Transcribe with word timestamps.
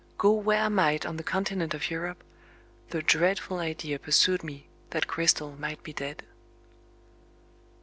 Go 0.17 0.31
where 0.31 0.63
I 0.63 0.67
might 0.69 1.05
on 1.05 1.17
the 1.17 1.23
continent 1.23 1.75
of 1.75 1.91
Europe, 1.91 2.23
the 2.89 3.03
dreadful 3.03 3.59
idea 3.59 3.99
pursued 3.99 4.43
me 4.43 4.65
that 4.89 5.05
Cristel 5.05 5.51
might 5.59 5.83
be 5.83 5.93
dead. 5.93 6.23